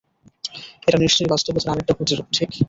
[0.81, 2.49] এটা নিশ্চয়ই বাস্তবতার আরেকটা প্রতিরূপ, ঠিক?